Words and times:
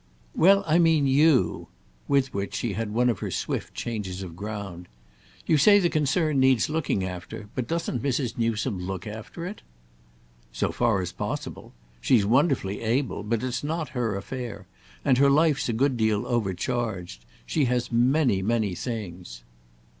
"Well, 0.33 0.63
I 0.65 0.79
mean 0.79 1.05
you." 1.05 1.67
With 2.07 2.33
which 2.33 2.55
she 2.55 2.73
had 2.73 2.91
one 2.91 3.07
of 3.07 3.19
her 3.19 3.29
swift 3.29 3.75
changes 3.75 4.23
of 4.23 4.35
ground. 4.35 4.87
"You 5.45 5.59
say 5.59 5.77
the 5.77 5.91
concern 5.91 6.39
needs 6.39 6.71
looking 6.71 7.03
after; 7.03 7.49
but 7.53 7.67
doesn't 7.67 8.01
Mrs. 8.01 8.35
Newsome 8.35 8.79
look 8.87 9.05
after 9.05 9.45
it?" 9.45 9.61
"So 10.51 10.71
far 10.71 11.01
as 11.01 11.11
possible. 11.11 11.71
She's 11.99 12.25
wonderfully 12.25 12.81
able, 12.81 13.21
but 13.21 13.43
it's 13.43 13.63
not 13.63 13.89
her 13.89 14.15
affair, 14.15 14.65
and 15.05 15.19
her 15.19 15.29
life's 15.29 15.69
a 15.69 15.71
good 15.71 15.97
deal 15.97 16.25
overcharged. 16.25 17.23
She 17.45 17.65
has 17.65 17.91
many, 17.91 18.41
many 18.41 18.73
things." 18.73 19.43